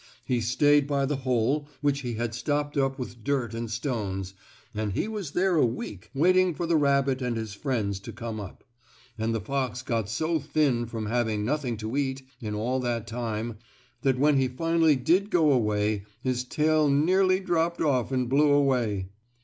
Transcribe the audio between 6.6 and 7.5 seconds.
the rabbit and